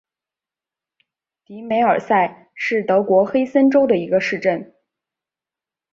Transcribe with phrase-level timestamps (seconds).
[1.45, 4.73] 迪梅尔塞是德国黑森州的一个市镇。